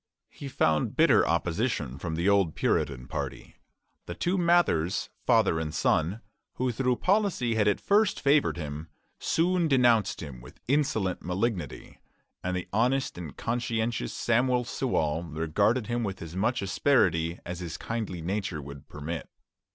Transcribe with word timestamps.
He 0.31 0.47
found 0.47 0.95
bitter 0.95 1.27
opposition 1.27 1.99
from 1.99 2.15
the 2.15 2.27
old 2.27 2.55
Puritan 2.55 3.07
party. 3.07 3.57
The 4.07 4.15
two 4.15 4.35
Mathers, 4.35 5.09
father 5.27 5.59
and 5.59 5.71
son, 5.71 6.21
who 6.55 6.71
through 6.71 6.95
policy 6.95 7.53
had 7.53 7.67
at 7.67 7.79
first 7.79 8.19
favored 8.19 8.57
him, 8.57 8.89
soon 9.19 9.67
denounced 9.67 10.19
him 10.23 10.41
with 10.41 10.59
insolent 10.67 11.21
malignity, 11.21 11.99
and 12.43 12.57
the 12.57 12.67
honest 12.73 13.15
and 13.15 13.37
conscientious 13.37 14.11
Samuel 14.11 14.63
Sewall 14.63 15.21
regarded 15.21 15.85
him 15.85 16.03
with 16.03 16.19
as 16.23 16.35
much 16.35 16.63
asperity 16.63 17.37
as 17.45 17.59
his 17.59 17.77
kindly 17.77 18.23
nature 18.23 18.59
would 18.59 18.89
permit. 18.89 19.29